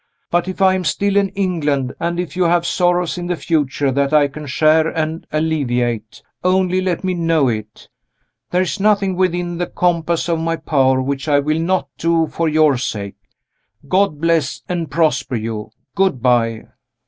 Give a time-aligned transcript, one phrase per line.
[0.31, 3.91] "But if I am still in England and if you have sorrows in the future
[3.91, 7.87] that I can share and alleviate only let me know it.
[8.49, 12.49] There is nothing within the compass of my power which I will not do for
[12.49, 13.17] your sake.
[13.87, 15.69] God bless and prosper you!
[15.93, 16.63] Good by!"